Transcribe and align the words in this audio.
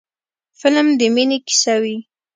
فلم 0.59 0.87
د 0.99 1.01
مینې 1.15 1.37
کیسه 1.47 1.73
وي 1.81 1.97